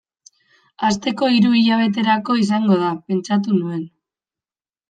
[0.87, 3.89] Hasteko, hiru hilabeterako izango da, pentsatu nuen.